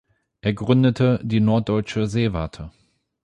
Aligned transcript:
Er 0.41 0.55
gründete 0.55 1.19
die 1.21 1.39
Norddeutsche 1.39 2.07
Seewarte. 2.07 2.71